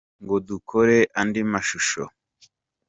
ngo 0.23 0.35
dukore 0.47 0.97
andi 1.19 1.41
mashusho 1.51 2.03